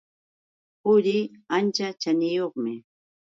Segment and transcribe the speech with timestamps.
[0.83, 1.13] Quri
[1.57, 2.73] ancha chaniyuqmi.